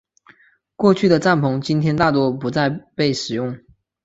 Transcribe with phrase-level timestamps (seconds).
[0.75, 3.59] 过去的帐篷今天大多不再被使用。